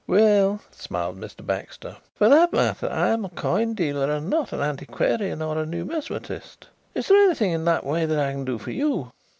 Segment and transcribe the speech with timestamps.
[0.07, 1.45] "Well," smiled Mr.
[1.45, 5.65] Baxter, "for that matter I am a coin dealer and not an antiquarian or a
[5.67, 6.65] numismatist.
[6.95, 9.11] Is there anything in that way that I can do for you?"